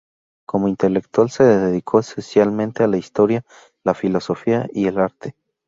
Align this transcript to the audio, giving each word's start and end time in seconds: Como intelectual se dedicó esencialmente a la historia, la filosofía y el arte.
Como 0.47 0.67
intelectual 0.67 1.29
se 1.29 1.43
dedicó 1.43 1.99
esencialmente 1.99 2.81
a 2.83 2.87
la 2.87 2.97
historia, 2.97 3.45
la 3.83 3.93
filosofía 3.93 4.67
y 4.73 4.87
el 4.87 4.97
arte. 4.97 5.35